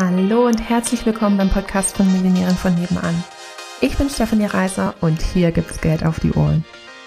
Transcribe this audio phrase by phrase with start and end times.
[0.00, 3.24] Hallo und herzlich willkommen beim Podcast von Millionären von nebenan.
[3.80, 6.64] Ich bin Stefanie Reiser und hier gibt's Geld auf die Ohren.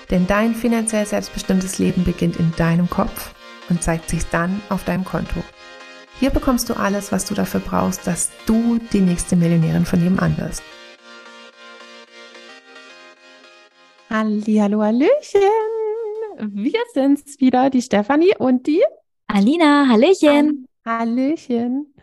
[0.10, 3.34] Denn dein finanziell selbstbestimmtes Leben beginnt in deinem Kopf
[3.70, 5.42] und zeigt sich dann auf deinem Konto.
[6.20, 10.38] Hier bekommst du alles, was du dafür brauchst, dass du die nächste Millionärin von nebenan
[10.38, 10.62] wirst.
[14.10, 15.40] Hallo, Hallöchen!
[16.40, 18.84] Wir sind's wieder, die Stefanie und die
[19.28, 19.88] Alina.
[19.88, 20.68] Hallöchen!
[20.86, 21.94] Hallöchen!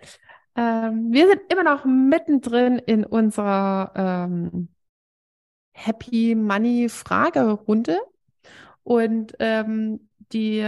[0.59, 4.69] Ähm, wir sind immer noch mittendrin in unserer ähm,
[5.73, 7.97] Happy Money Fragerunde
[8.83, 10.65] und ähm, die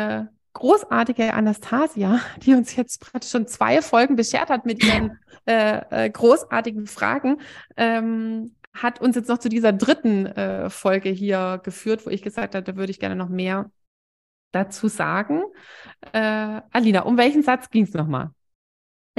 [0.52, 6.10] großartige Anastasia, die uns jetzt praktisch schon zwei Folgen beschert hat mit ihren äh, äh,
[6.10, 7.40] großartigen Fragen,
[7.76, 12.54] ähm, hat uns jetzt noch zu dieser dritten äh, Folge hier geführt, wo ich gesagt
[12.54, 13.72] habe, da würde ich gerne noch mehr
[14.52, 15.42] dazu sagen.
[16.12, 18.30] Äh, Alina, um welchen Satz ging es nochmal?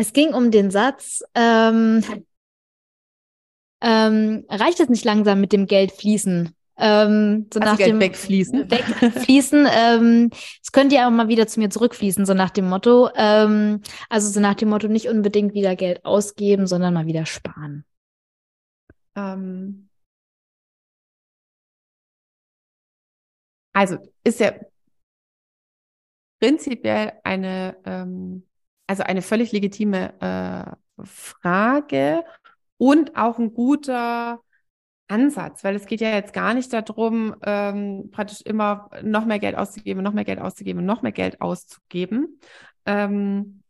[0.01, 2.03] Es ging um den Satz, ähm,
[3.81, 6.55] ähm, reicht es nicht langsam mit dem Geld fließen?
[6.77, 8.71] Ähm, so also nach Geld dem wegfließen.
[8.71, 9.67] Wegfließen.
[9.71, 13.11] ähm, es könnte ja auch mal wieder zu mir zurückfließen, so nach dem Motto.
[13.15, 17.85] Ähm, also so nach dem Motto nicht unbedingt wieder Geld ausgeben, sondern mal wieder sparen.
[19.15, 19.87] Ähm,
[23.71, 24.53] also ist ja
[26.39, 27.77] prinzipiell eine,
[28.91, 32.25] also eine völlig legitime äh, Frage
[32.77, 34.41] und auch ein guter
[35.07, 39.55] Ansatz, weil es geht ja jetzt gar nicht darum, ähm, praktisch immer noch mehr Geld
[39.55, 42.37] auszugeben, noch mehr Geld auszugeben, noch mehr Geld auszugeben.
[42.85, 43.63] Ähm,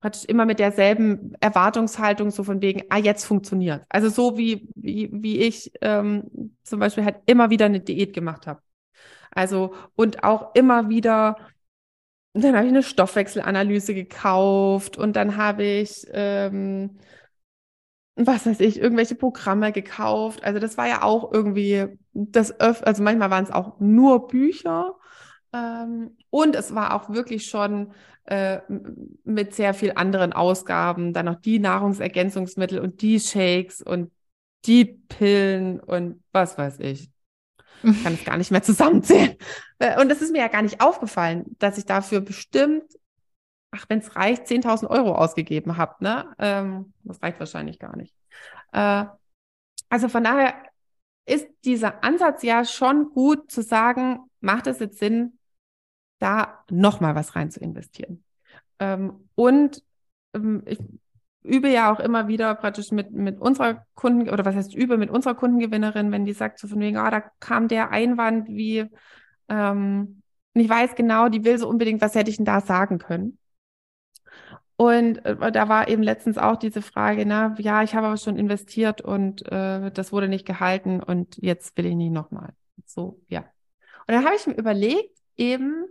[0.00, 3.84] praktisch immer mit derselben Erwartungshaltung, so von wegen, ah, jetzt funktioniert.
[3.88, 8.46] Also so wie, wie, wie ich ähm, zum Beispiel halt immer wieder eine Diät gemacht
[8.46, 8.62] habe.
[9.32, 11.38] Also und auch immer wieder,
[12.42, 16.98] dann habe ich eine Stoffwechselanalyse gekauft und dann habe ich ähm,
[18.16, 20.42] was weiß ich, irgendwelche Programme gekauft.
[20.44, 24.96] Also das war ja auch irgendwie das öff also manchmal waren es auch nur Bücher.
[25.52, 27.92] Ähm, und es war auch wirklich schon
[28.24, 28.60] äh,
[29.24, 34.12] mit sehr viel anderen Ausgaben, dann noch die Nahrungsergänzungsmittel und die Shakes und
[34.66, 37.10] die Pillen und was weiß ich.
[37.82, 39.36] Ich kann es gar nicht mehr zusammenzählen.
[39.78, 42.84] Äh, und es ist mir ja gar nicht aufgefallen, dass ich dafür bestimmt
[43.70, 46.34] ach, wenn es reicht, 10.000 Euro ausgegeben habt, ne?
[46.38, 48.14] Ähm, das reicht wahrscheinlich gar nicht.
[48.72, 49.04] Äh,
[49.88, 50.54] also von daher
[51.26, 55.38] ist dieser Ansatz ja schon gut zu sagen, macht es jetzt Sinn,
[56.18, 58.24] da nochmal was rein zu investieren.
[58.78, 59.82] Ähm, und
[60.34, 60.78] ähm, ich
[61.42, 65.10] übe ja auch immer wieder praktisch mit, mit unserer Kunden, oder was heißt übe, mit
[65.10, 68.86] unserer Kundengewinnerin, wenn die sagt so von wegen, ah, da kam der Einwand wie,
[69.48, 70.22] ähm,
[70.54, 73.38] und ich weiß genau, die will so unbedingt, was hätte ich denn da sagen können?
[74.76, 78.36] Und äh, da war eben letztens auch diese Frage, na, ja, ich habe aber schon
[78.36, 82.54] investiert und äh, das wurde nicht gehalten und jetzt will ich nicht nochmal.
[82.86, 83.40] So, ja.
[84.06, 85.84] Und dann habe ich mir überlegt, eben,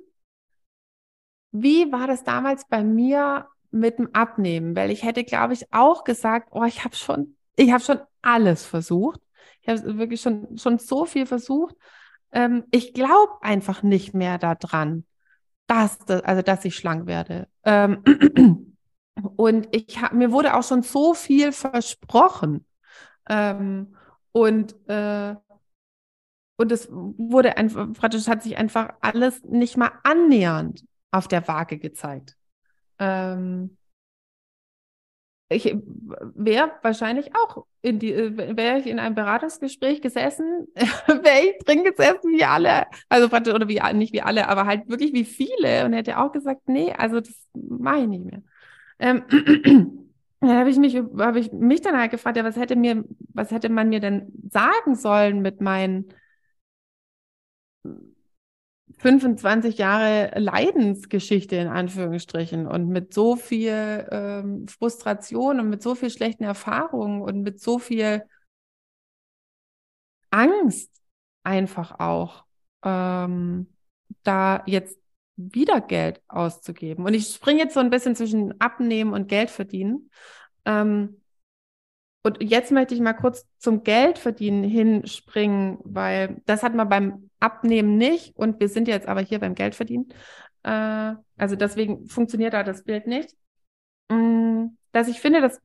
[1.52, 4.76] wie war das damals bei mir mit dem Abnehmen?
[4.76, 8.66] Weil ich hätte, glaube ich, auch gesagt, oh, ich habe schon, ich habe schon alles
[8.66, 9.22] versucht.
[9.62, 11.76] Ich habe wirklich schon, schon so viel versucht.
[12.32, 15.06] Ähm, ich glaube einfach nicht mehr daran,
[15.68, 17.48] dass, also, dass ich schlank werde.
[17.64, 18.04] Ähm,
[19.36, 22.66] Und ich hab, mir wurde auch schon so viel versprochen.
[23.30, 23.96] Ähm,
[24.32, 25.36] und, äh,
[26.58, 31.78] und es wurde einfach, praktisch hat sich einfach alles nicht mal annähernd auf der Waage
[31.78, 32.36] gezeigt.
[33.00, 33.78] Ähm,
[35.50, 35.74] ich
[36.36, 42.32] wäre wahrscheinlich auch in die, wäre ich in einem Beratungsgespräch gesessen, wäre ich drin gesessen
[42.34, 46.20] wie alle, also oder wie, nicht wie alle, aber halt wirklich wie viele und hätte
[46.20, 48.42] auch gesagt, nee, also das mache ich nicht mehr.
[49.00, 49.24] Ähm,
[50.42, 53.52] dann habe ich mich, habe ich mich dann halt gefragt, ja, was hätte mir, was
[53.52, 56.10] hätte man mir denn sagen sollen mit meinen
[59.00, 66.10] 25 Jahre Leidensgeschichte in Anführungsstrichen und mit so viel ähm, Frustration und mit so viel
[66.10, 68.24] schlechten Erfahrungen und mit so viel
[70.32, 70.92] Angst
[71.44, 72.46] einfach auch
[72.84, 73.68] ähm,
[74.24, 74.98] da jetzt
[75.36, 77.06] wieder Geld auszugeben.
[77.06, 80.10] Und ich springe jetzt so ein bisschen zwischen Abnehmen und Geld verdienen.
[80.66, 81.22] Ähm,
[82.24, 87.27] und jetzt möchte ich mal kurz zum Geld verdienen hinspringen, weil das hat man beim
[87.40, 90.10] Abnehmen nicht und wir sind jetzt aber hier beim Geld verdienen.
[90.64, 93.36] Äh, also deswegen funktioniert da das Bild nicht.
[94.10, 95.60] Mm, dass ich finde, dass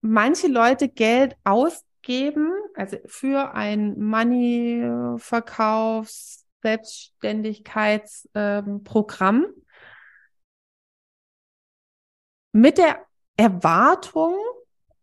[0.00, 9.54] manche Leute Geld ausgeben, also für ein Money-Verkaufs- Selbstständigkeitsprogramm ähm,
[12.52, 13.04] mit der
[13.36, 14.36] Erwartung.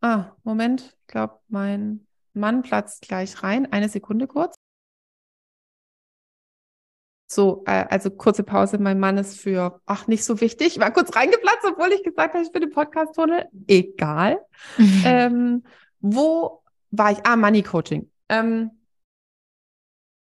[0.02, 3.72] Ah, Moment, ich glaube, mein Mann platzt gleich rein.
[3.72, 4.56] Eine Sekunde kurz.
[7.27, 8.77] So, äh, also kurze Pause.
[8.77, 10.80] Mein Mann ist für, ach, nicht so wichtig.
[10.80, 13.48] War kurz reingeplatzt, obwohl ich gesagt habe, ich bin im Podcast-Tunnel.
[13.68, 14.45] Egal.
[15.06, 15.63] ähm,
[16.00, 17.25] wo war ich?
[17.25, 18.10] Ah, Money Coaching.
[18.30, 18.72] Ähm,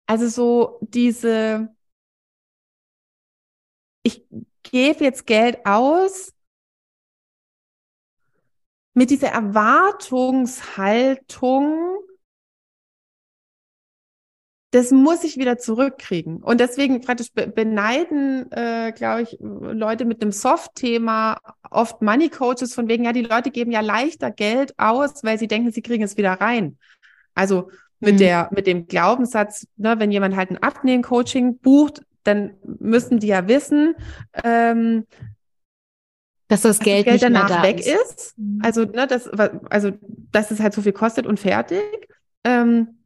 [0.07, 1.69] also so diese,
[4.03, 4.25] ich
[4.63, 6.33] gebe jetzt Geld aus
[8.93, 11.99] mit dieser Erwartungshaltung,
[14.71, 16.43] das muss ich wieder zurückkriegen.
[16.43, 21.37] Und deswegen praktisch beneiden, äh, glaube ich, Leute mit einem Soft-Thema
[21.71, 25.47] oft Money Coaches von wegen, ja, die Leute geben ja leichter Geld aus, weil sie
[25.47, 26.77] denken, sie kriegen es wieder rein.
[27.33, 28.17] Also mit mhm.
[28.19, 33.47] der, mit dem Glaubenssatz, ne, wenn jemand halt ein Abnehmen-Coaching bucht, dann müssen die ja
[33.47, 33.95] wissen,
[34.43, 35.05] ähm,
[36.47, 37.87] dass das Geld, dass das Geld danach weg ist.
[37.87, 38.37] ist.
[38.37, 38.61] Mhm.
[38.63, 39.91] Also, ne, das, also,
[40.31, 41.81] dass es halt so viel kostet und fertig.
[42.43, 42.98] Ähm,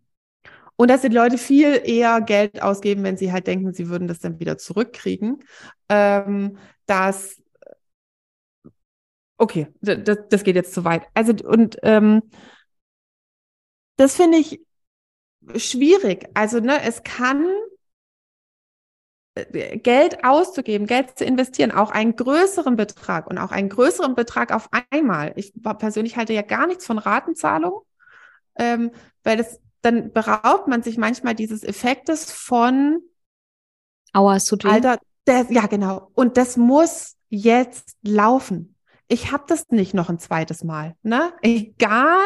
[0.75, 4.19] und dass die Leute viel eher Geld ausgeben, wenn sie halt denken, sie würden das
[4.19, 5.43] dann wieder zurückkriegen.
[5.89, 7.41] Ähm, dass
[9.37, 11.03] okay, das, das geht jetzt zu weit.
[11.13, 12.21] Also und ähm,
[13.97, 14.61] das finde ich
[15.55, 16.27] schwierig.
[16.33, 17.45] Also ne, es kann
[19.35, 24.51] äh, Geld auszugeben, Geld zu investieren, auch einen größeren Betrag und auch einen größeren Betrag
[24.53, 25.33] auf einmal.
[25.35, 27.81] Ich persönlich halte ja gar nichts von Ratenzahlung,
[28.55, 28.91] ähm,
[29.23, 33.01] weil das dann beraubt man sich manchmal dieses Effektes von
[34.13, 34.69] Aua, tut weh.
[34.69, 36.09] Alter, das, ja genau.
[36.13, 38.75] Und das muss jetzt laufen.
[39.07, 40.95] Ich habe das nicht noch ein zweites Mal.
[41.03, 41.33] Ne?
[41.41, 42.23] Egal,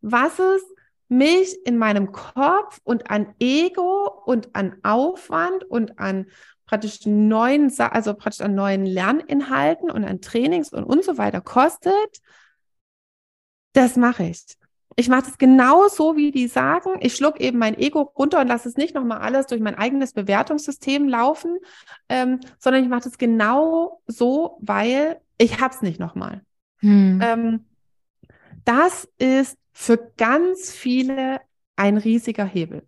[0.00, 0.62] was es
[1.08, 6.26] mich in meinem Kopf und an Ego und an Aufwand und an
[6.66, 12.20] praktisch neuen, also praktisch an neuen Lerninhalten und an Trainings und und so weiter kostet,
[13.74, 14.44] das mache ich.
[14.96, 16.90] Ich mache das genau so, wie die sagen.
[17.00, 20.12] Ich schluck eben mein Ego runter und lasse es nicht nochmal alles durch mein eigenes
[20.12, 21.58] Bewertungssystem laufen,
[22.08, 26.42] ähm, sondern ich mache das genau so, weil ich hab's nicht nochmal.
[26.78, 27.20] Hm.
[27.22, 27.64] Ähm,
[28.64, 31.40] das ist für ganz viele
[31.76, 32.86] ein riesiger Hebel.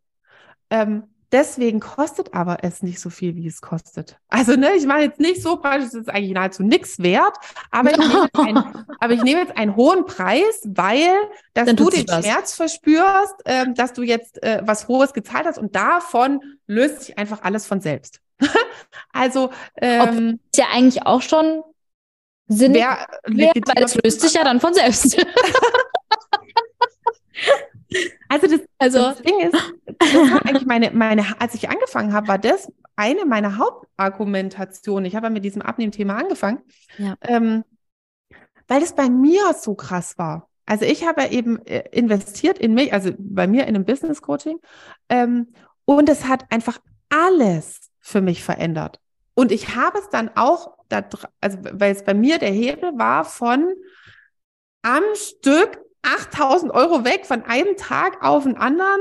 [0.71, 1.05] Ähm,
[1.35, 4.17] Deswegen kostet aber es nicht so viel, wie es kostet.
[4.29, 7.37] Also, ne, ich meine jetzt nicht so praktisch, es ist eigentlich nahezu nichts wert,
[7.73, 11.11] aber ich, nehme jetzt einen, aber ich nehme jetzt einen hohen Preis, weil,
[11.53, 12.25] dass Dann du den was.
[12.25, 17.19] Schmerz verspürst, ähm, dass du jetzt äh, was Hohes gezahlt hast und davon löst sich
[17.19, 18.21] einfach alles von selbst.
[19.13, 21.65] also, ähm, ist ja eigentlich auch schon
[22.47, 25.17] Sinn, wer, wer, weil es löst sich ja dann von selbst.
[28.35, 32.27] Also das, also das Ding ist, das war eigentlich meine, meine, als ich angefangen habe,
[32.27, 35.05] war das eine meiner Hauptargumentationen.
[35.05, 36.59] Ich habe ja mit diesem Abnehmthema angefangen,
[36.99, 37.15] ja.
[37.21, 37.63] ähm,
[38.67, 40.49] weil es bei mir so krass war.
[40.67, 44.21] Also ich habe ja eben äh, investiert in mich, also bei mir in einem Business
[44.21, 44.59] Coaching,
[45.09, 45.53] ähm,
[45.85, 46.81] und es hat einfach
[47.11, 48.99] alles für mich verändert.
[49.35, 51.05] Und ich habe es dann auch, da,
[51.41, 53.75] also weil es bei mir der Hebel war von
[54.83, 59.01] am Stück 8000 Euro weg von einem Tag auf den anderen.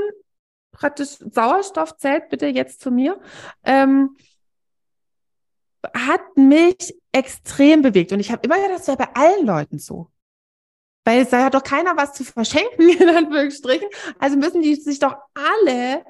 [0.72, 3.20] Praktisch Sauerstoff zählt bitte jetzt zu mir.
[3.62, 4.16] Ähm,
[5.92, 8.12] hat mich extrem bewegt.
[8.12, 10.10] Und ich habe immer gedacht, das wäre bei allen Leuten so.
[11.04, 13.88] Weil es ja doch keiner was zu verschenken, in Anführungsstrichen.
[14.18, 16.04] Also müssen die sich doch alle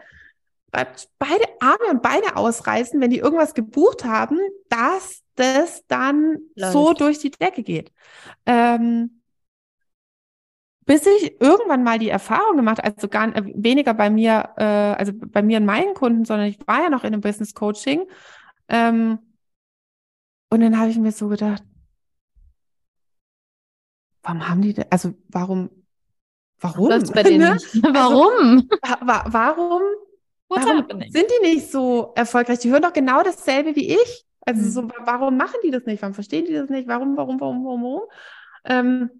[1.19, 6.73] beide Arme und Beine ausreißen, wenn die irgendwas gebucht haben, dass das dann Läuft.
[6.73, 7.93] so durch die Decke geht.
[8.47, 9.23] Ähm,
[10.87, 15.13] bis ich irgendwann mal die Erfahrung gemacht, also gar äh, weniger bei mir, äh, also
[15.15, 18.07] bei mir und meinen Kunden, sondern ich war ja noch in einem Business Coaching.
[18.69, 19.19] Ähm,
[20.51, 21.63] und dann habe ich mir so gedacht,
[24.23, 25.71] warum haben die, also warum,
[26.61, 26.91] warum?
[26.91, 27.59] Das bei denen ne?
[27.93, 28.69] Warum?
[28.83, 29.83] Also, wa warum?
[30.49, 32.61] Warum sind die nicht so erfolgreich?
[32.61, 34.25] Die hören doch genau dasselbe wie ich.
[34.47, 34.71] Also mhm.
[34.71, 36.03] so, warum machen die das nicht?
[36.03, 36.87] Warum verstehen die das nicht?
[36.87, 38.03] Warum, warum, warum, warum, warum?
[38.65, 39.11] Ähm,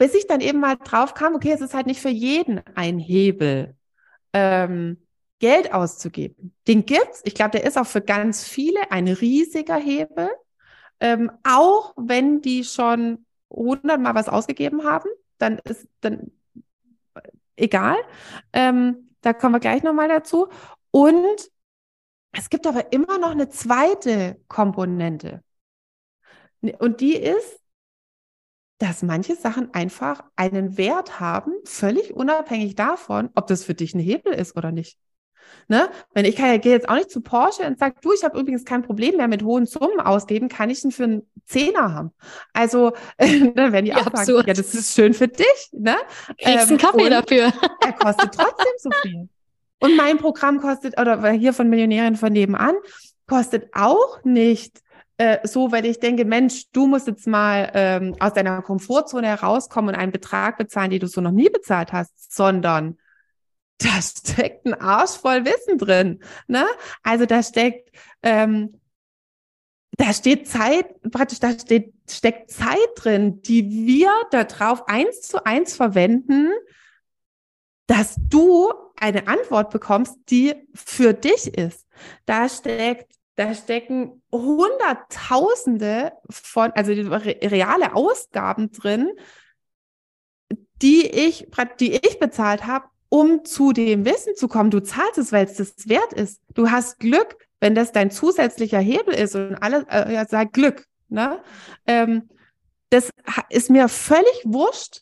[0.00, 2.98] bis ich dann eben mal drauf kam, okay, es ist halt nicht für jeden ein
[2.98, 3.76] Hebel,
[4.32, 5.06] ähm,
[5.40, 6.54] Geld auszugeben.
[6.66, 7.20] Den gibt's.
[7.24, 10.30] Ich glaube, der ist auch für ganz viele ein riesiger Hebel.
[11.00, 16.30] Ähm, auch wenn die schon hundertmal was ausgegeben haben, dann ist dann
[17.56, 17.98] egal.
[18.54, 20.48] Ähm, da kommen wir gleich nochmal dazu.
[20.92, 21.50] Und
[22.32, 25.42] es gibt aber immer noch eine zweite Komponente.
[26.78, 27.59] Und die ist,
[28.80, 34.00] dass manche Sachen einfach einen Wert haben, völlig unabhängig davon, ob das für dich ein
[34.00, 34.98] Hebel ist oder nicht.
[35.68, 35.90] Ne?
[36.14, 38.64] Wenn ich kann, gehe jetzt auch nicht zu Porsche und sage, du, ich habe übrigens
[38.64, 42.12] kein Problem mehr mit hohen Summen ausgeben, kann ich ihn für einen Zehner haben.
[42.54, 45.68] Also dann werden die auch sagen, ja, das ist schön für dich.
[45.72, 45.96] Ne?
[46.38, 47.52] Kriegst ähm, einen Kaffee dafür.
[47.84, 49.28] er kostet trotzdem so viel.
[49.80, 52.76] Und mein Programm kostet, oder hier von Millionärin von nebenan,
[53.26, 54.80] kostet auch nicht
[55.20, 59.94] äh, so, weil ich denke, Mensch, du musst jetzt mal ähm, aus deiner Komfortzone herauskommen
[59.94, 62.96] und einen Betrag bezahlen, den du so noch nie bezahlt hast, sondern
[63.76, 66.22] da steckt ein Arsch voll Wissen drin.
[66.46, 66.66] Ne?
[67.02, 67.90] Also da steckt,
[68.22, 68.80] ähm,
[69.92, 75.44] da steht Zeit, praktisch, da steht, steckt Zeit drin, die wir da drauf eins zu
[75.44, 76.48] eins verwenden,
[77.88, 81.86] dass du eine Antwort bekommst, die für dich ist.
[82.24, 89.10] Da steckt, da stecken Hunderttausende von, also reale Ausgaben drin,
[90.82, 91.48] die ich,
[91.80, 94.70] die ich bezahlt habe, um zu dem Wissen zu kommen.
[94.70, 96.42] Du zahlst es, weil es das wert ist.
[96.52, 100.86] Du hast Glück, wenn das dein zusätzlicher Hebel ist und alle äh, ja, sag Glück.
[101.08, 101.42] Ne?
[101.86, 102.28] Ähm,
[102.90, 103.08] das
[103.48, 105.00] ist mir völlig wurscht,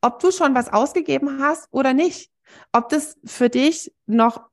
[0.00, 2.30] ob du schon was ausgegeben hast oder nicht.
[2.72, 4.49] Ob das für dich noch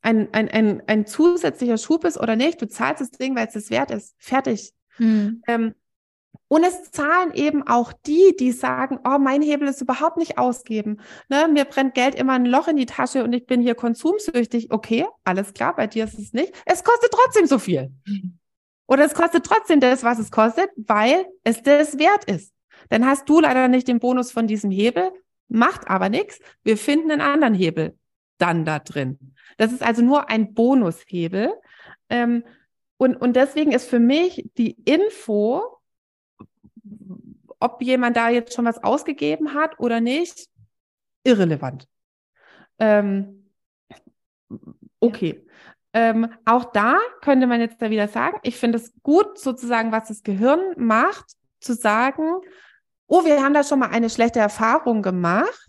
[0.00, 2.60] ein, ein, ein, ein zusätzlicher Schub ist oder nicht.
[2.60, 4.14] Du zahlst das Ding, weil es das wert ist.
[4.18, 4.72] Fertig.
[4.98, 5.42] Mhm.
[5.46, 5.74] Ähm,
[6.48, 10.98] und es zahlen eben auch die, die sagen, oh, mein Hebel ist überhaupt nicht ausgeben.
[11.28, 14.70] Ne, mir brennt Geld immer ein Loch in die Tasche und ich bin hier konsumsüchtig.
[14.70, 16.52] Okay, alles klar, bei dir ist es nicht.
[16.64, 17.92] Es kostet trotzdem so viel.
[18.86, 22.54] Oder es kostet trotzdem das, was es kostet, weil es das wert ist.
[22.88, 25.12] Dann hast du leider nicht den Bonus von diesem Hebel,
[25.48, 26.38] macht aber nichts.
[26.62, 27.98] Wir finden einen anderen Hebel
[28.38, 29.34] dann da drin.
[29.58, 31.52] Das ist also nur ein Bonushebel.
[32.08, 32.44] Ähm,
[32.96, 35.62] und, und deswegen ist für mich die Info,
[37.60, 40.48] ob jemand da jetzt schon was ausgegeben hat oder nicht,
[41.24, 41.86] irrelevant.
[42.78, 43.50] Ähm,
[45.00, 45.44] okay.
[45.92, 50.08] Ähm, auch da könnte man jetzt da wieder sagen, ich finde es gut, sozusagen, was
[50.08, 52.40] das Gehirn macht, zu sagen,
[53.06, 55.68] oh, wir haben da schon mal eine schlechte Erfahrung gemacht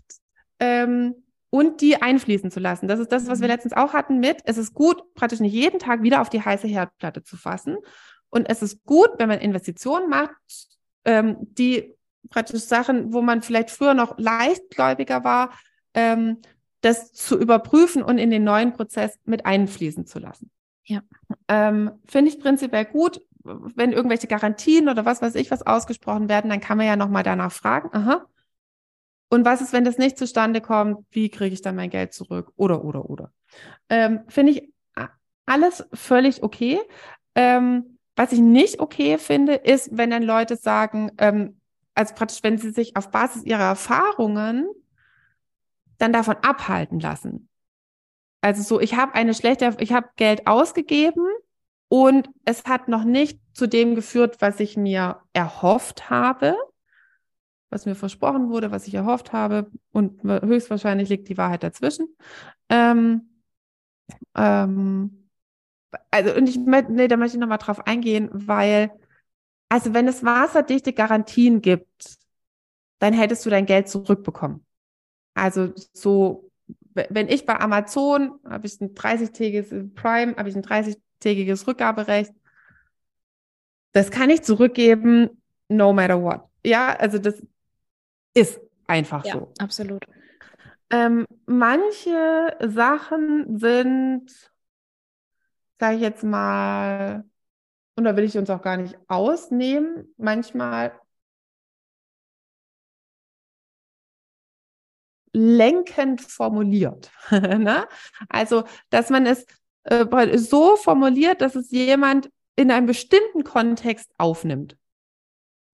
[0.60, 1.19] ähm,
[1.50, 2.88] und die einfließen zu lassen.
[2.88, 3.52] Das ist das, was wir mhm.
[3.52, 6.68] letztens auch hatten mit, es ist gut, praktisch nicht jeden Tag wieder auf die heiße
[6.68, 7.76] Herdplatte zu fassen.
[8.30, 10.36] Und es ist gut, wenn man Investitionen macht,
[11.04, 11.94] ähm, die
[12.28, 15.50] praktisch Sachen, wo man vielleicht früher noch leichtgläubiger war,
[15.94, 16.38] ähm,
[16.80, 20.50] das zu überprüfen und in den neuen Prozess mit einfließen zu lassen.
[20.84, 21.02] Ja.
[21.48, 23.20] Ähm, Finde ich prinzipiell gut.
[23.42, 27.22] Wenn irgendwelche Garantien oder was weiß ich was ausgesprochen werden, dann kann man ja nochmal
[27.22, 27.88] danach fragen.
[27.92, 28.26] Aha.
[29.30, 31.06] Und was ist, wenn das nicht zustande kommt?
[31.10, 32.52] Wie kriege ich dann mein Geld zurück?
[32.56, 33.32] Oder, oder, oder.
[33.88, 34.72] Ähm, Finde ich
[35.46, 36.80] alles völlig okay.
[37.34, 41.60] Ähm, was ich nicht okay finde, ist, wenn dann Leute sagen, ähm,
[41.94, 44.68] also praktisch, wenn sie sich auf Basis ihrer Erfahrungen
[45.98, 47.48] dann davon abhalten lassen.
[48.40, 51.26] Also so, ich habe eine schlechte, ich habe Geld ausgegeben
[51.88, 56.56] und es hat noch nicht zu dem geführt, was ich mir erhofft habe,
[57.70, 62.08] was mir versprochen wurde, was ich erhofft habe und höchstwahrscheinlich liegt die Wahrheit dazwischen.
[62.68, 63.30] Ähm,
[64.36, 65.28] ähm,
[66.10, 68.90] also, und ich, nee, da möchte ich nochmal drauf eingehen, weil,
[69.68, 72.18] also wenn es wasserdichte Garantien gibt,
[72.98, 74.64] dann hättest du dein Geld zurückbekommen.
[75.34, 76.50] Also so,
[76.94, 82.32] wenn ich bei Amazon habe ich ein 30-tägiges Prime, habe ich ein 30-tägiges Rückgaberecht.
[83.92, 86.42] Das kann ich zurückgeben, no matter what.
[86.64, 87.42] Ja, also das
[88.34, 89.52] ist einfach ja, so.
[89.58, 90.04] Absolut.
[90.90, 94.50] Ähm, manche Sachen sind
[95.80, 97.24] sage ich jetzt mal,
[97.96, 100.92] und da will ich uns auch gar nicht ausnehmen, manchmal
[105.32, 107.10] lenkend formuliert.
[107.30, 107.88] ne?
[108.28, 109.46] Also, dass man es
[109.84, 114.76] äh, so formuliert, dass es jemand in einem bestimmten Kontext aufnimmt.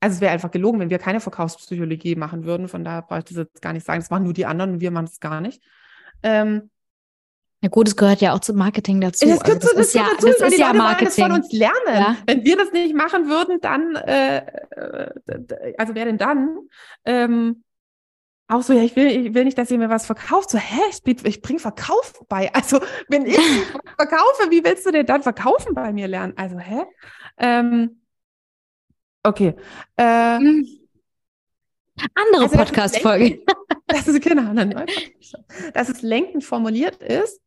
[0.01, 2.69] Also es wäre einfach gelogen, wenn wir keine Verkaufspsychologie machen würden.
[2.69, 4.01] Von daher brauche ich das jetzt gar nicht sagen.
[4.01, 5.63] Das machen nur die anderen und wir machen es gar nicht.
[6.23, 6.71] Ähm,
[7.63, 9.27] ja gut, es gehört ja auch zum Marketing dazu.
[9.27, 11.25] Das, also das, das ist ja, dazu, das ist ja Marketing.
[11.25, 11.75] von uns lernen.
[11.87, 12.17] Ja.
[12.27, 16.59] Wenn wir das nicht machen würden, dann, äh, äh, also wer denn dann?
[17.05, 17.65] Ähm,
[18.49, 20.51] auch so, ja, ich will, ich will nicht, dass ihr mir was verkauft.
[20.51, 22.53] So, hä, ich, ich bringe Verkauf bei.
[22.55, 23.37] Also, wenn ich
[23.97, 26.35] verkaufe, wie willst du denn dann verkaufen bei mir lernen?
[26.37, 26.85] Also, hä?
[27.39, 28.03] Ähm,
[29.27, 29.55] okay.
[29.97, 30.67] Äh, hm.
[32.15, 33.43] Andere also, Podcast-Folge.
[33.89, 34.87] Das ist genau eine neue
[35.73, 37.41] Dass es lenkend formuliert ist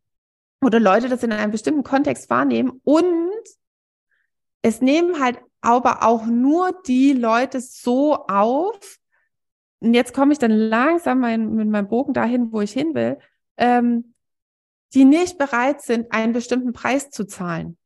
[0.62, 3.44] oder Leute das in einem bestimmten Kontext wahrnehmen und
[4.62, 9.00] es nehmen halt aber auch nur die Leute so auf,
[9.80, 13.18] und jetzt komme ich dann langsam mein, mit meinem Bogen dahin, wo ich hin will,
[13.58, 14.14] ähm,
[14.94, 17.78] die nicht bereit sind, einen bestimmten Preis zu zahlen.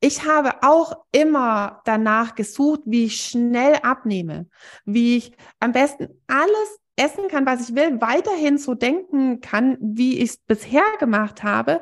[0.00, 4.48] Ich habe auch immer danach gesucht, wie ich schnell abnehme,
[4.84, 10.18] wie ich am besten alles essen kann, was ich will, weiterhin so denken kann, wie
[10.18, 11.80] ich es bisher gemacht habe.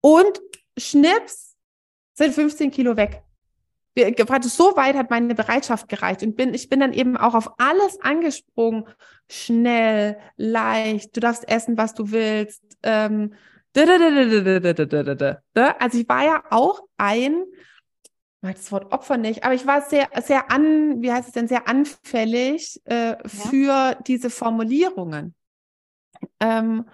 [0.00, 0.40] Und
[0.76, 1.56] schnips
[2.14, 3.22] sind 15 Kilo weg.
[4.42, 8.00] So weit hat meine Bereitschaft gereicht und bin, ich bin dann eben auch auf alles
[8.00, 8.84] angesprungen.
[9.28, 12.62] Schnell, leicht, du darfst essen, was du willst.
[12.84, 13.34] Ähm,
[15.78, 17.44] also ich war ja auch ein,
[18.02, 21.34] ich mag das Wort Opfer nicht, aber ich war sehr, sehr an, wie heißt es
[21.34, 23.18] denn, sehr anfällig äh, ja.
[23.26, 25.34] für diese Formulierungen.
[26.40, 26.84] Ähm,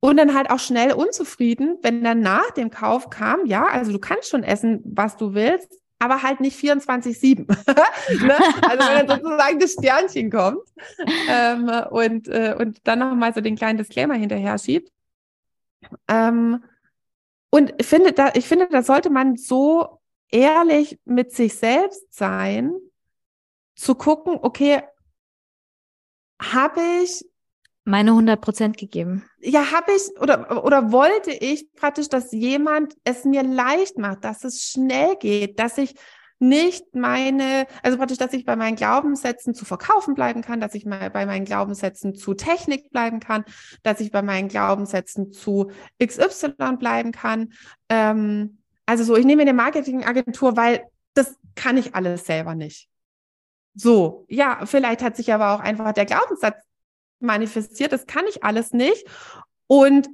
[0.00, 4.00] und dann halt auch schnell unzufrieden, wenn dann nach dem Kauf kam, ja, also du
[4.00, 7.46] kannst schon essen, was du willst, aber halt nicht 24-7.
[8.26, 8.36] ne?
[8.62, 10.62] Also wenn dann sozusagen das Sternchen kommt
[11.28, 14.90] ähm, und, äh, und dann nochmal so den kleinen Disclaimer hinterher schiebt.
[16.08, 16.64] Ähm,
[17.50, 22.72] und ich finde, da, ich finde, da sollte man so ehrlich mit sich selbst sein,
[23.74, 24.82] zu gucken, okay,
[26.40, 27.24] habe ich
[27.84, 29.28] meine 100 Prozent gegeben.
[29.40, 34.44] Ja, habe ich oder, oder wollte ich praktisch, dass jemand es mir leicht macht, dass
[34.44, 35.94] es schnell geht, dass ich
[36.42, 40.84] nicht meine, also praktisch, dass ich bei meinen Glaubenssätzen zu verkaufen bleiben kann, dass ich
[40.84, 43.44] mal bei meinen Glaubenssätzen zu Technik bleiben kann,
[43.82, 45.70] dass ich bei meinen Glaubenssätzen zu
[46.04, 47.52] XY bleiben kann.
[47.88, 50.84] Ähm, also so, ich nehme eine Marketingagentur, weil
[51.14, 52.88] das kann ich alles selber nicht.
[53.74, 56.56] So, ja, vielleicht hat sich aber auch einfach der Glaubenssatz
[57.20, 59.06] manifestiert, das kann ich alles nicht.
[59.68, 60.08] Und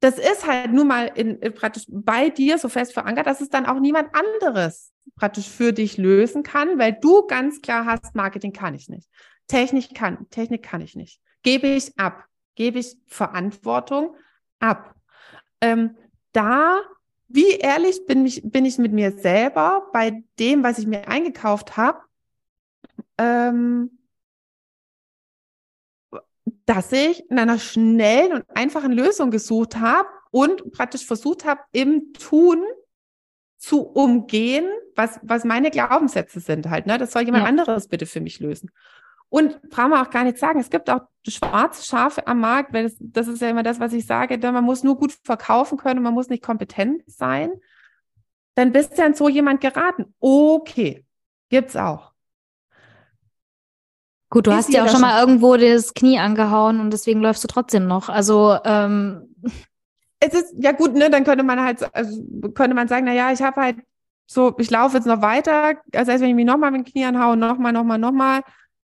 [0.00, 3.50] das ist halt nun mal in, in, praktisch bei dir so fest verankert, dass es
[3.50, 8.52] dann auch niemand anderes praktisch für dich lösen kann, weil du ganz klar hast, Marketing
[8.52, 9.08] kann ich nicht.
[9.46, 11.20] Technik kann, Technik kann ich nicht.
[11.42, 12.24] Gebe ich ab.
[12.54, 14.16] Gebe ich Verantwortung
[14.58, 14.94] ab.
[15.60, 15.96] Ähm,
[16.32, 16.80] da,
[17.28, 21.76] wie ehrlich bin ich, bin ich mit mir selber bei dem, was ich mir eingekauft
[21.76, 22.00] habe,
[23.18, 23.98] ähm,
[26.66, 32.12] dass ich in einer schnellen und einfachen Lösung gesucht habe und praktisch versucht habe, im
[32.12, 32.62] Tun
[33.60, 34.64] zu umgehen,
[34.96, 36.86] was, was meine Glaubenssätze sind halt.
[36.86, 36.96] Ne?
[36.98, 37.48] Das soll jemand ja.
[37.48, 38.70] anderes bitte für mich lösen.
[39.28, 42.84] Und brauchen wir auch gar nicht sagen, es gibt auch schwarze Schafe am Markt, weil
[42.84, 46.02] das, das ist ja immer das, was ich sage, man muss nur gut verkaufen können,
[46.02, 47.52] man muss nicht kompetent sein.
[48.56, 50.14] Dann bist du an so jemand geraten.
[50.18, 51.04] Okay,
[51.50, 52.12] gibt's auch.
[54.30, 57.44] Gut, du ist hast ja auch schon mal irgendwo das Knie angehauen und deswegen läufst
[57.44, 58.08] du trotzdem noch.
[58.08, 59.34] Also ähm,
[60.20, 62.22] es ist, ja gut, ne, dann könnte man halt, also
[62.54, 63.76] könnte man sagen, na ja, ich habe halt
[64.26, 67.06] so, ich laufe jetzt noch weiter, also heißt, wenn ich mich nochmal mit dem Knie
[67.06, 68.42] anhaue, nochmal, nochmal, nochmal,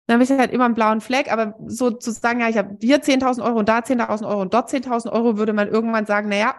[0.06, 2.76] dann habe ich halt immer einen blauen Fleck, aber so zu sagen, ja, ich habe
[2.82, 6.28] hier 10.000 Euro und da 10.000 Euro und dort 10.000 Euro, würde man irgendwann sagen,
[6.28, 6.54] na ja,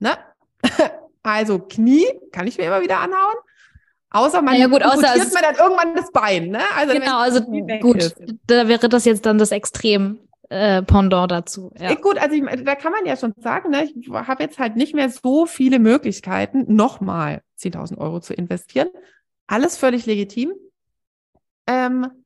[0.00, 0.18] ne,
[1.22, 3.36] also Knie kann ich mir immer wieder anhauen,
[4.10, 6.60] Außer man ja, gut, außer man dann irgendwann das Bein, ne?
[6.74, 8.16] Also genau, also gut, ist.
[8.46, 10.18] da wäre das jetzt dann das Extrem
[10.50, 11.70] äh, Pendant dazu.
[11.78, 11.94] Ja.
[11.94, 14.94] Gut, also ich, da kann man ja schon sagen, ne, ich habe jetzt halt nicht
[14.94, 18.88] mehr so viele Möglichkeiten, nochmal 10.000 Euro zu investieren.
[19.46, 20.52] Alles völlig legitim.
[21.66, 22.24] Ähm,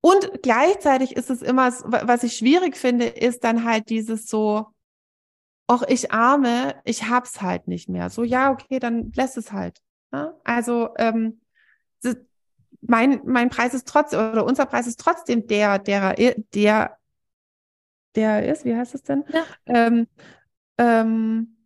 [0.00, 4.66] und gleichzeitig ist es immer, was ich schwierig finde, ist dann halt dieses so,
[5.66, 8.10] ach, ich arme, ich hab's halt nicht mehr.
[8.10, 9.80] So, ja, okay, dann lässt es halt.
[10.12, 10.34] Ne?
[10.44, 11.40] Also, ähm,
[12.82, 16.14] mein, mein Preis ist trotzdem, oder unser Preis ist trotzdem der, der,
[16.52, 16.98] der
[18.14, 19.24] der ist, wie heißt es denn?
[19.28, 19.44] Ja.
[19.66, 20.06] Ähm,
[20.78, 21.56] ähm,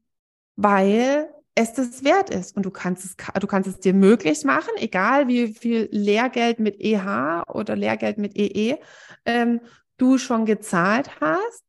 [0.57, 4.71] weil es das wert ist und du kannst es, du kannst es dir möglich machen,
[4.77, 8.79] egal wie viel Lehrgeld mit EH oder Lehrgeld mit EE e,
[9.25, 9.61] ähm,
[9.97, 11.65] du schon gezahlt hast,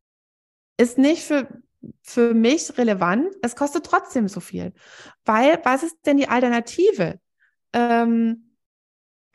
[0.78, 1.48] ist nicht für
[2.02, 3.34] für mich relevant.
[3.42, 4.74] Es kostet trotzdem so viel,
[5.26, 7.20] weil was ist denn die Alternative?
[7.74, 8.49] Ähm,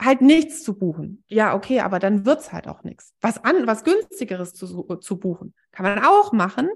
[0.00, 1.22] halt nichts zu buchen.
[1.28, 3.14] Ja, okay, aber dann wird's halt auch nichts.
[3.20, 6.68] Was an, was günstigeres zu, zu buchen, kann man auch machen.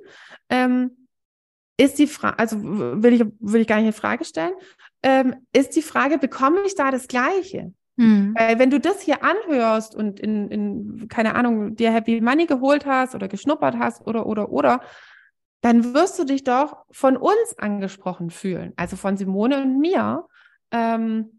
[0.48, 1.08] Ähm,
[1.76, 4.54] ist die Frage, also will ich, will ich gar nicht in Frage stellen,
[5.02, 7.72] ähm, ist die Frage, bekomme ich da das Gleiche?
[7.96, 8.34] Mhm.
[8.36, 12.86] Weil wenn du das hier anhörst und in, in, keine Ahnung, dir Happy Money geholt
[12.86, 14.80] hast oder geschnuppert hast oder, oder, oder,
[15.60, 20.26] dann wirst du dich doch von uns angesprochen fühlen, also von Simone und mir.
[20.70, 21.37] Ähm,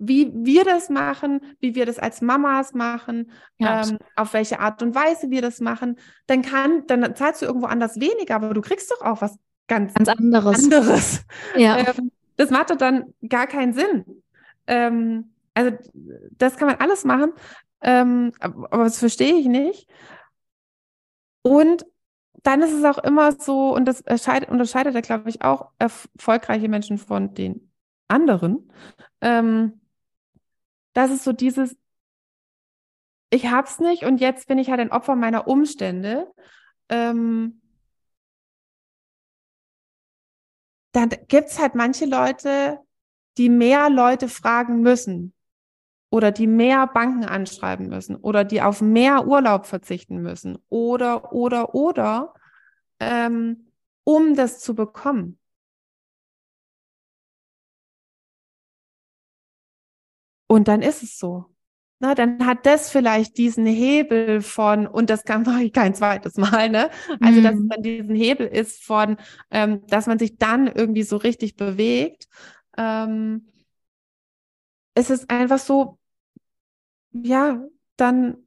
[0.00, 4.82] wie wir das machen, wie wir das als Mamas machen, ja, ähm, auf welche Art
[4.82, 8.62] und Weise wir das machen, dann kann, dann zahlst du irgendwo anders weniger, aber du
[8.62, 10.64] kriegst doch auch was ganz, ganz anderes.
[10.64, 11.24] anderes.
[11.54, 11.78] Ja.
[11.78, 14.22] Ähm, das macht doch dann gar keinen Sinn.
[14.66, 15.76] Ähm, also
[16.32, 17.32] das kann man alles machen,
[17.82, 19.86] ähm, aber das verstehe ich nicht.
[21.42, 21.84] Und
[22.42, 26.96] dann ist es auch immer so, und das unterscheidet er, glaube ich, auch erfolgreiche Menschen
[26.96, 27.70] von den
[28.08, 28.70] anderen,
[29.20, 29.79] ähm,
[30.92, 31.76] dass es so dieses,
[33.30, 36.30] ich hab's nicht und jetzt bin ich halt ein Opfer meiner Umstände.
[36.88, 37.60] Ähm,
[40.92, 42.78] dann gibt's halt manche Leute,
[43.38, 45.32] die mehr Leute fragen müssen
[46.10, 51.74] oder die mehr Banken anschreiben müssen oder die auf mehr Urlaub verzichten müssen oder, oder,
[51.74, 52.34] oder,
[52.98, 53.68] ähm,
[54.04, 55.39] um das zu bekommen.
[60.50, 61.44] Und dann ist es so.
[62.00, 66.36] Na, dann hat das vielleicht diesen Hebel von, und das kann mache ich kein zweites
[66.38, 66.90] Mal, ne?
[67.20, 67.68] Also, dass es mhm.
[67.68, 69.16] dann diesen Hebel ist von,
[69.52, 72.26] ähm, dass man sich dann irgendwie so richtig bewegt.
[72.76, 73.46] Ähm,
[74.94, 76.00] es ist einfach so,
[77.12, 77.64] ja,
[77.96, 78.38] dann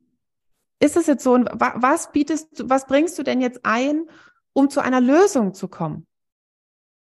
[0.79, 1.31] ist es jetzt so.
[1.31, 4.09] Und wa was bietest du, was bringst du denn jetzt ein,
[4.51, 6.05] um zu einer Lösung zu kommen?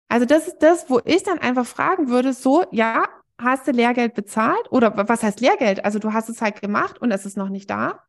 [0.07, 3.09] Also das ist das, wo ich dann einfach fragen würde, so, ja,
[3.43, 4.71] hast du Lehrgeld bezahlt?
[4.71, 5.85] Oder was heißt Lehrgeld?
[5.85, 8.05] Also du hast es halt gemacht und es ist noch nicht da.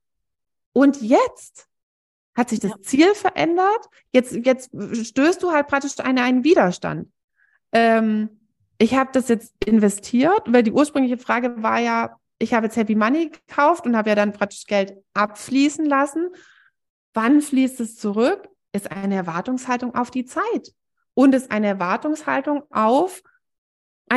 [0.74, 1.68] Und jetzt
[2.36, 2.82] hat sich das ja.
[2.82, 3.90] Ziel verändert.
[4.12, 4.72] Jetzt, jetzt
[5.06, 7.12] stößt du halt praktisch an einen Widerstand.
[7.72, 8.30] Ähm,
[8.78, 12.96] ich habe das jetzt investiert, weil die ursprüngliche Frage war ja, ich habe jetzt Happy
[12.96, 16.30] Money gekauft und habe ja dann praktisch Geld abfließen lassen.
[17.14, 18.50] Wann fließt es zurück?
[18.74, 20.74] Ist eine Erwartungshaltung auf die Zeit
[21.14, 23.22] und ist eine Erwartungshaltung auf,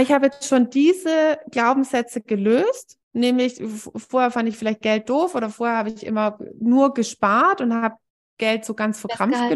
[0.01, 3.63] ich habe jetzt schon diese Glaubenssätze gelöst, nämlich
[3.97, 7.97] vorher fand ich vielleicht Geld doof oder vorher habe ich immer nur gespart und habe
[8.39, 9.51] Geld so ganz verkrampft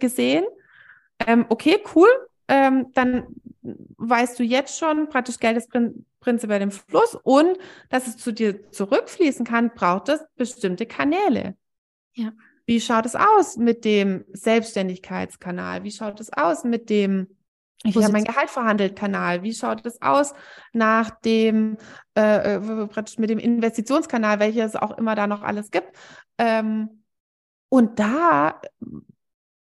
[0.00, 0.44] gesehen.
[1.26, 2.08] Ähm, okay, cool.
[2.48, 3.26] Ähm, dann
[3.62, 7.56] weißt du jetzt schon, praktisch Geld ist prin prinzipiell im Fluss und
[7.88, 11.56] dass es zu dir zurückfließen kann, braucht es bestimmte Kanäle.
[12.12, 12.32] Ja.
[12.66, 15.82] Wie schaut es aus mit dem Selbstständigkeitskanal?
[15.82, 17.26] Wie schaut es aus mit dem
[17.82, 19.42] ich habe mein Gehalt verhandelt Kanal.
[19.42, 20.34] Wie schaut es aus
[20.72, 21.78] nach dem
[22.14, 25.96] äh, äh praktisch mit dem Investitionskanal, welches auch immer da noch alles gibt?
[26.36, 27.04] Ähm,
[27.70, 28.60] und da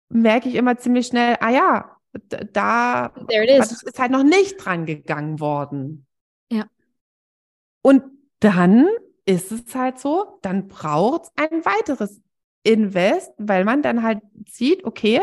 [0.09, 1.97] merke ich immer ziemlich schnell, ah ja,
[2.51, 3.83] da is.
[3.83, 6.07] ist halt noch nicht dran gegangen worden.
[6.51, 6.65] Ja.
[7.81, 8.03] Und
[8.39, 8.87] dann
[9.25, 12.19] ist es halt so, dann braucht es ein weiteres
[12.63, 15.21] Invest, weil man dann halt sieht, okay,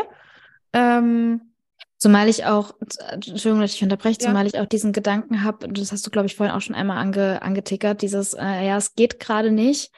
[0.71, 1.53] ähm,
[1.97, 2.75] Zumal ich auch,
[3.09, 4.27] Entschuldigung, dass ich unterbreche, ja.
[4.27, 6.97] zumal ich auch diesen Gedanken habe, das hast du, glaube ich, vorhin auch schon einmal
[6.97, 9.91] ange, angetickert, dieses, äh, ja, es geht gerade nicht.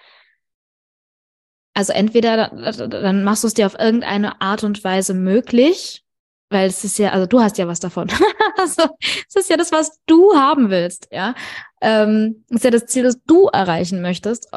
[1.73, 2.49] Also entweder
[2.87, 6.03] dann machst du es dir auf irgendeine Art und Weise möglich,
[6.49, 8.09] weil es ist ja, also du hast ja was davon.
[8.57, 8.83] also
[9.27, 11.35] es ist ja das, was du haben willst, ja.
[11.81, 14.49] Ähm, ist ja das Ziel, das du erreichen möchtest.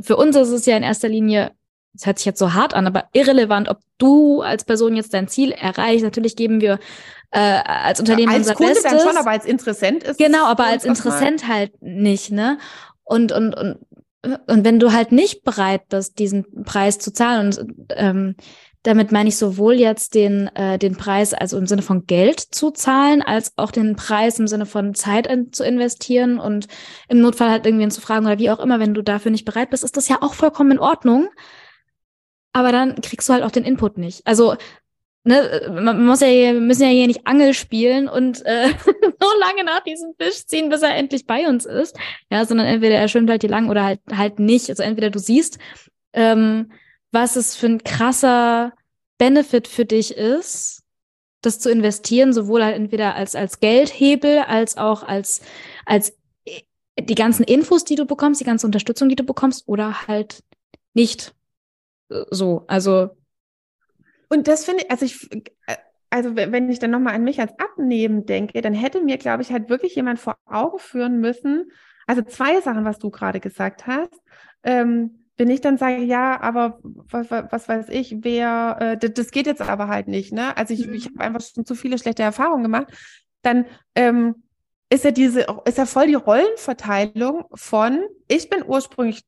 [0.00, 1.52] Für uns ist es ja in erster Linie,
[1.94, 5.28] es hört sich jetzt so hart an, aber irrelevant, ob du als Person jetzt dein
[5.28, 6.04] Ziel erreichst.
[6.04, 6.78] Natürlich geben wir
[7.30, 8.90] äh, als Unternehmen ja, als unser Kunde Bestes.
[8.90, 12.58] dann schon, aber als Interessent ist Genau, aber als Interessent halt nicht, ne?
[13.04, 13.78] Und, und, und,
[14.46, 18.36] und wenn du halt nicht bereit bist, diesen Preis zu zahlen und ähm,
[18.84, 22.70] damit meine ich sowohl jetzt den, äh, den Preis, also im Sinne von Geld zu
[22.70, 26.68] zahlen, als auch den Preis im Sinne von Zeit in, zu investieren und
[27.08, 29.70] im Notfall halt irgendwen zu fragen oder wie auch immer, wenn du dafür nicht bereit
[29.70, 31.28] bist, ist das ja auch vollkommen in Ordnung.
[32.54, 34.26] Aber dann kriegst du halt auch den Input nicht.
[34.26, 34.54] Also,
[35.24, 38.68] ne, man muss ja, wir müssen ja hier nicht Angel spielen und äh,
[39.20, 41.98] so lange nach diesem Fisch ziehen, bis er endlich bei uns ist.
[42.30, 44.70] Ja, sondern entweder er schwimmt halt hier lang oder halt halt nicht.
[44.70, 45.58] Also entweder du siehst,
[46.12, 46.70] ähm,
[47.10, 48.72] was es für ein krasser
[49.18, 50.84] Benefit für dich ist,
[51.42, 55.42] das zu investieren, sowohl halt entweder als, als Geldhebel, als auch als,
[55.86, 56.62] als äh,
[57.00, 60.44] die ganzen Infos, die du bekommst, die ganze Unterstützung, die du bekommst, oder halt
[60.94, 61.34] nicht
[62.30, 62.64] so.
[62.66, 63.10] Also.
[64.28, 65.76] Und das finde ich, also ich, äh,
[66.10, 69.50] also wenn ich dann nochmal an mich als Abnehmen denke, dann hätte mir, glaube ich,
[69.50, 71.70] halt wirklich jemand vor Augen führen müssen.
[72.06, 74.12] Also zwei Sachen, was du gerade gesagt hast.
[74.62, 79.30] Ähm, wenn ich dann sage, ja, aber was, was weiß ich, wer, äh, das, das,
[79.32, 80.56] geht jetzt aber halt nicht, ne?
[80.56, 82.86] Also ich, ich habe einfach schon zu viele schlechte Erfahrungen gemacht,
[83.42, 84.44] dann ähm,
[84.90, 89.24] ist ja diese, ist ja voll die Rollenverteilung von, ich bin ursprünglich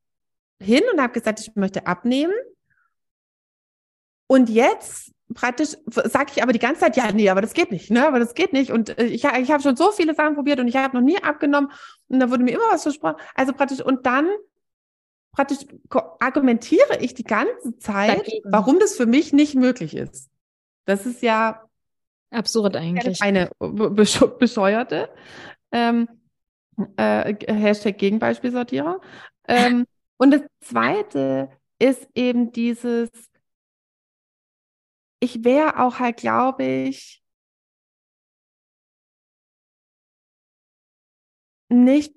[0.61, 2.33] hin und habe gesagt, ich möchte abnehmen.
[4.27, 7.91] Und jetzt praktisch sage ich aber die ganze Zeit, ja, nee, aber das geht nicht,
[7.91, 8.71] ne, aber das geht nicht.
[8.71, 11.23] Und äh, ich, ich habe schon so viele Sachen probiert und ich habe noch nie
[11.23, 11.71] abgenommen
[12.09, 13.17] und da wurde mir immer was versprochen.
[13.35, 14.29] Also praktisch, und dann
[15.33, 15.59] praktisch
[16.21, 18.49] argumentiere ich die ganze Zeit, Dagegen.
[18.51, 20.31] warum das für mich nicht möglich ist.
[20.87, 21.63] Das ist ja
[22.31, 23.21] absurd eigentlich.
[23.21, 25.09] Eine bescheuerte
[25.73, 26.09] ähm,
[26.97, 29.01] äh, Hashtag Gegenbeispielsortierer.
[29.49, 29.87] Ähm,
[30.17, 33.11] und das zweite ist eben dieses,
[35.21, 37.23] ich wäre auch halt, glaube ich,
[41.69, 42.15] nicht,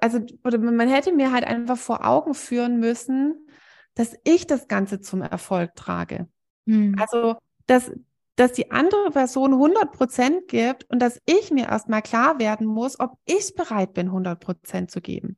[0.00, 3.48] also, oder man hätte mir halt einfach vor Augen führen müssen,
[3.94, 6.28] dass ich das Ganze zum Erfolg trage.
[6.66, 6.96] Hm.
[6.98, 7.92] Also, dass,
[8.36, 12.98] dass die andere Person 100 Prozent gibt und dass ich mir erstmal klar werden muss,
[12.98, 15.36] ob ich bereit bin, 100 Prozent zu geben.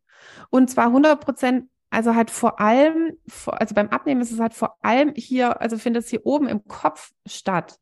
[0.50, 4.78] Und zwar 100 Prozent, also halt vor allem, also beim Abnehmen ist es halt vor
[4.82, 7.78] allem hier, also findet es hier oben im Kopf statt,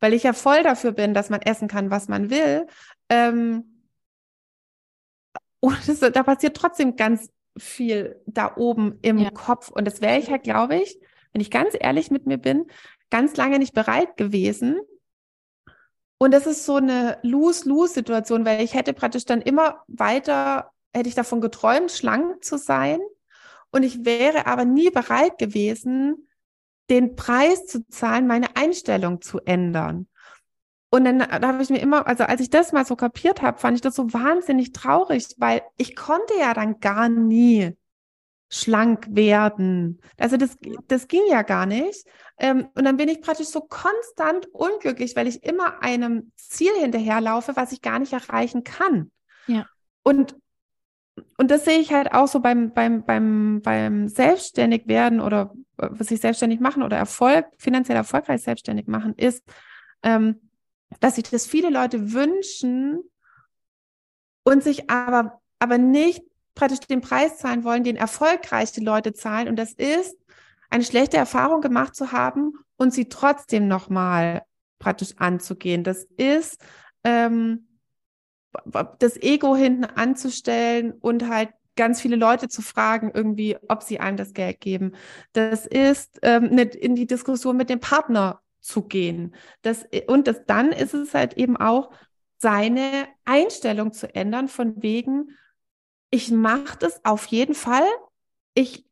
[0.00, 2.66] weil ich ja voll dafür bin, dass man essen kann, was man will.
[3.08, 3.84] Ähm,
[5.60, 9.30] und das, da passiert trotzdem ganz viel da oben im ja.
[9.30, 9.68] Kopf.
[9.68, 10.98] Und das wäre ich halt, glaube ich,
[11.32, 12.66] wenn ich ganz ehrlich mit mir bin,
[13.10, 14.80] ganz lange nicht bereit gewesen.
[16.18, 21.14] Und das ist so eine Lose-Lose-Situation, weil ich hätte praktisch dann immer weiter, hätte ich
[21.14, 22.98] davon geträumt, schlank zu sein.
[23.70, 26.28] Und ich wäre aber nie bereit gewesen,
[26.90, 30.08] den Preis zu zahlen, meine Einstellung zu ändern.
[30.90, 33.58] Und dann da habe ich mir immer, also als ich das mal so kapiert habe,
[33.58, 37.76] fand ich das so wahnsinnig traurig, weil ich konnte ja dann gar nie
[38.50, 40.00] schlank werden.
[40.16, 42.06] Also das, das ging ja gar nicht.
[42.38, 47.56] Ähm, und dann bin ich praktisch so konstant unglücklich, weil ich immer einem Ziel hinterherlaufe,
[47.56, 49.10] was ich gar nicht erreichen kann.
[49.46, 49.66] Ja.
[50.02, 50.36] Und,
[51.36, 56.10] und das sehe ich halt auch so beim, beim, beim, beim Selbstständigwerden oder äh, was
[56.10, 59.44] ich selbstständig machen oder Erfolg, finanziell erfolgreich selbstständig machen, ist,
[60.02, 60.40] ähm,
[61.00, 63.00] dass sich das viele Leute wünschen
[64.44, 66.22] und sich aber, aber nicht
[66.54, 69.48] praktisch den Preis zahlen wollen, den erfolgreiche Leute zahlen.
[69.48, 70.16] Und das ist,
[70.70, 74.42] eine schlechte Erfahrung gemacht zu haben und sie trotzdem nochmal
[74.78, 75.82] praktisch anzugehen.
[75.82, 76.60] Das ist,
[77.04, 77.67] ähm,
[78.98, 84.16] das Ego hinten anzustellen und halt ganz viele Leute zu fragen, irgendwie, ob sie einem
[84.16, 84.92] das Geld geben.
[85.32, 89.34] Das ist ähm, nicht in die Diskussion mit dem Partner zu gehen.
[89.62, 91.90] Das, und das, dann ist es halt eben auch,
[92.40, 95.36] seine Einstellung zu ändern, von wegen,
[96.10, 97.86] ich mache das auf jeden Fall.
[98.54, 98.84] Ich,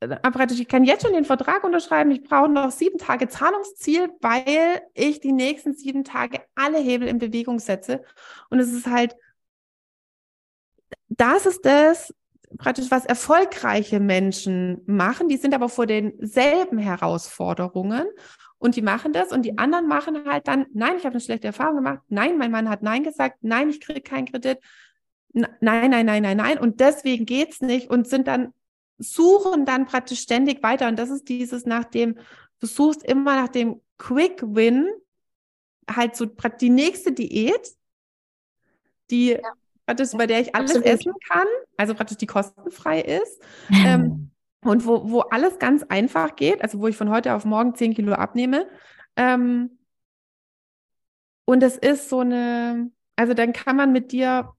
[0.00, 2.10] ich kann jetzt schon den Vertrag unterschreiben.
[2.10, 7.18] Ich brauche noch sieben Tage Zahlungsziel, weil ich die nächsten sieben Tage alle Hebel in
[7.18, 8.02] Bewegung setze.
[8.48, 9.16] Und es ist halt,
[11.08, 12.14] das ist das,
[12.58, 15.28] praktisch was erfolgreiche Menschen machen.
[15.28, 18.06] Die sind aber vor denselben Herausforderungen.
[18.58, 21.46] Und die machen das und die anderen machen halt dann, nein, ich habe eine schlechte
[21.46, 24.58] Erfahrung gemacht, nein, mein Mann hat nein gesagt, nein, ich kriege keinen Kredit,
[25.32, 26.58] nein, nein, nein, nein, nein.
[26.58, 28.52] Und deswegen geht's nicht und sind dann,
[28.98, 30.88] suchen dann praktisch ständig weiter.
[30.88, 32.18] Und das ist dieses nach dem,
[32.60, 34.88] du suchst immer nach dem Quick Win,
[35.90, 37.70] halt so die nächste Diät,
[39.10, 39.52] die ja.
[39.86, 40.86] praktisch, bei der ich alles Absolut.
[40.86, 43.40] essen kann, also praktisch die kostenfrei ist.
[43.70, 44.30] ähm,
[44.62, 47.94] und wo, wo alles ganz einfach geht, also wo ich von heute auf morgen 10
[47.94, 48.68] Kilo abnehme.
[49.16, 49.78] Ähm,
[51.44, 54.52] und es ist so eine, also dann kann man mit dir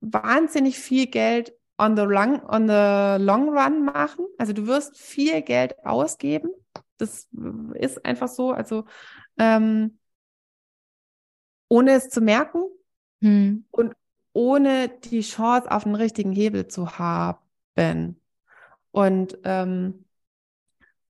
[0.00, 4.26] wahnsinnig viel Geld on the long, on the long run machen.
[4.38, 6.50] Also du wirst viel Geld ausgeben.
[6.98, 7.28] Das
[7.74, 8.52] ist einfach so.
[8.52, 8.84] Also
[9.38, 9.98] ähm,
[11.68, 12.64] ohne es zu merken
[13.20, 13.64] hm.
[13.70, 13.94] und
[14.32, 17.38] ohne die Chance auf einen richtigen Hebel zu haben.
[18.90, 20.06] Und ähm,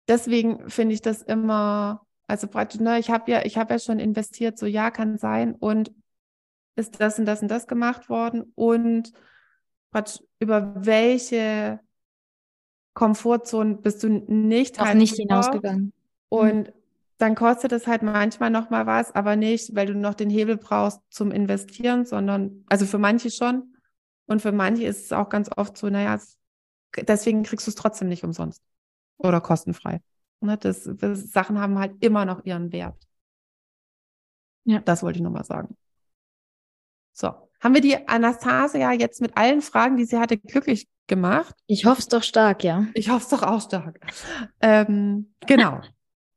[0.09, 4.01] deswegen finde ich das immer, also praktisch, ne, ich habe ja, ich habe ja schon
[4.01, 5.93] investiert, so ja, kann sein und
[6.75, 9.13] ist das und das und das gemacht worden und
[9.97, 11.81] praktisch über welche
[12.93, 15.95] Komfortzone bist du nicht Auch halt nicht hinausgegangen.
[16.29, 16.73] Und mhm.
[17.17, 20.59] dann kostet es halt manchmal noch mal was, aber nicht, weil du noch den Hebel
[20.59, 23.75] brauchst zum Investieren, sondern also für manche schon
[24.27, 26.37] und für manche ist es auch ganz oft so, naja, es
[26.99, 28.63] deswegen kriegst du es trotzdem nicht umsonst
[29.17, 30.03] oder kostenfrei.
[30.41, 30.59] Ne?
[30.59, 33.03] Das, das, Sachen haben halt immer noch ihren Wert.
[34.65, 34.81] Ja.
[34.81, 35.75] Das wollte ich nochmal sagen.
[37.13, 41.55] So, haben wir die Anastasia jetzt mit allen Fragen, die sie hatte, glücklich gemacht?
[41.67, 42.87] Ich hoffe es doch stark, ja.
[42.95, 44.01] Ich hoffe es doch auch stark.
[44.61, 45.81] ähm, genau.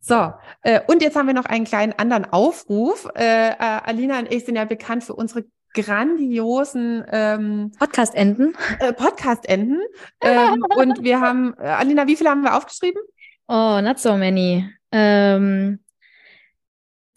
[0.02, 3.08] So, äh, und jetzt haben wir noch einen kleinen anderen Aufruf.
[3.16, 8.56] Äh, äh, Alina und ich sind ja bekannt für unsere grandiosen ähm, Podcast-Enden.
[8.80, 9.82] Äh, Podcast-Enden.
[10.22, 13.02] ähm, und wir haben, äh, Alina, wie viele haben wir aufgeschrieben?
[13.48, 14.70] Oh, not so many.
[14.92, 15.80] Ähm,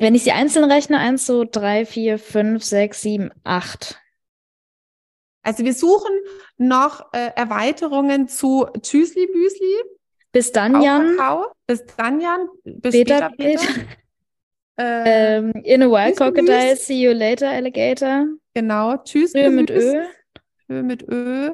[0.03, 4.01] wenn ich sie einzeln rechne, eins, zwei, drei, vier, fünf, sechs, sieben, acht.
[5.43, 6.11] Also wir suchen
[6.57, 9.77] noch äh, Erweiterungen zu Tschüsli Büsli.
[10.33, 11.17] Bis dann, Jan.
[11.67, 12.49] Bis dann, Jan.
[12.65, 13.61] Bis Peter, später, Peter.
[13.61, 13.87] Peter.
[14.79, 18.27] Äh, ähm, in a while, Crocodile, see you later, Alligator.
[18.55, 19.35] Genau, tschüss.
[19.35, 20.03] Ö mit Ö.
[20.69, 21.51] Ö mit Ö.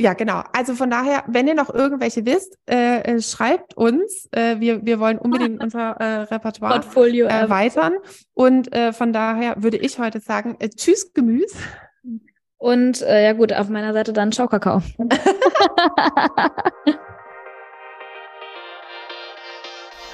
[0.00, 0.44] Ja, genau.
[0.52, 4.28] Also von daher, wenn ihr noch irgendwelche wisst, äh, äh schreibt uns.
[4.30, 7.94] Äh, wir, wir wollen unbedingt unser äh, Repertoire Portfolio erweitern.
[8.32, 11.56] Und äh, von daher würde ich heute sagen, äh, tschüss Gemüse.
[12.58, 14.82] Und äh, ja gut, auf meiner Seite dann Ciao Kakao.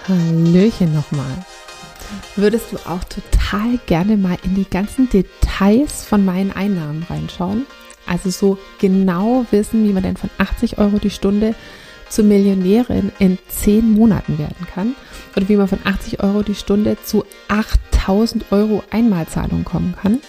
[0.09, 1.45] Hallöchen nochmal.
[2.37, 7.67] Würdest du auch total gerne mal in die ganzen Details von meinen Einnahmen reinschauen?
[8.07, 11.55] Also so genau wissen, wie man denn von 80 Euro die Stunde
[12.09, 14.95] zur Millionärin in 10 Monaten werden kann
[15.37, 20.21] oder wie man von 80 Euro die Stunde zu 8000 Euro Einmalzahlung kommen kann.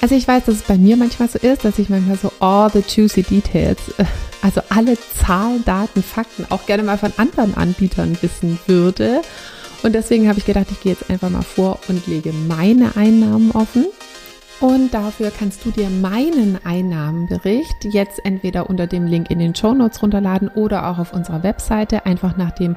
[0.00, 2.70] Also ich weiß, dass es bei mir manchmal so ist, dass ich manchmal so all
[2.70, 4.04] the juicy details, äh,
[4.42, 9.22] also alle Zahlen, Daten, Fakten auch gerne mal von anderen Anbietern wissen würde.
[9.82, 13.50] Und deswegen habe ich gedacht, ich gehe jetzt einfach mal vor und lege meine Einnahmen
[13.50, 13.86] offen
[14.60, 19.72] und dafür kannst du dir meinen Einnahmenbericht jetzt entweder unter dem Link in den Show
[19.72, 22.76] Notes runterladen oder auch auf unserer Webseite einfach nach dem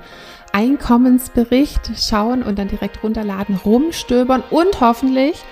[0.52, 5.44] Einkommensbericht schauen und dann direkt runterladen, rumstöbern und hoffentlich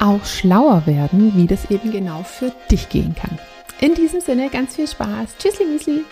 [0.00, 3.38] auch schlauer werden, wie das eben genau für dich gehen kann.
[3.80, 5.36] In diesem Sinne ganz viel Spaß.
[5.38, 6.04] Tschüssli, Müsli.